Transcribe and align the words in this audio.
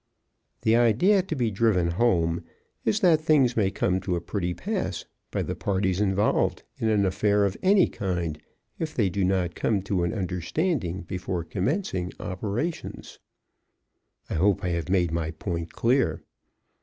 The 0.63 0.75
idea 0.75 1.21
to 1.21 1.35
be 1.35 1.51
driven 1.51 1.91
home 1.91 2.43
is 2.83 3.01
that 3.01 3.21
things 3.21 3.55
may 3.55 3.69
come 3.69 3.99
to 4.01 4.15
a 4.15 4.19
pretty 4.19 4.55
pass 4.55 5.05
by 5.29 5.43
the 5.43 5.53
parties 5.53 6.01
involved 6.01 6.63
in 6.79 6.89
an 6.89 7.05
affair 7.05 7.45
of 7.45 7.55
any 7.61 7.85
kind 7.87 8.41
if 8.79 8.95
they 8.95 9.11
do 9.11 9.23
not 9.23 9.53
come 9.53 9.83
to 9.83 10.03
an 10.03 10.11
understanding 10.11 11.03
before 11.03 11.43
commencing 11.43 12.11
operations. 12.19 13.19
I 14.27 14.33
hope 14.33 14.63
I 14.63 14.69
have 14.69 14.89
made 14.89 15.11
my 15.11 15.29
point 15.29 15.71
clear. 15.71 16.23